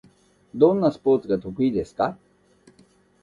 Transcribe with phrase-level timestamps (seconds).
[0.55, 2.17] どんなスポーツが得意ですか？